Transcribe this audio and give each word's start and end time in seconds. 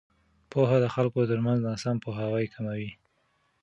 پوهه 0.51 0.77
د 0.81 0.85
خلکو 0.95 1.19
ترمنځ 1.29 1.59
ناسم 1.67 1.95
پوهاوی 2.03 2.45
کموي. 2.53 2.91